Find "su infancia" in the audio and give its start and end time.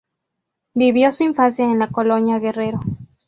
1.11-1.63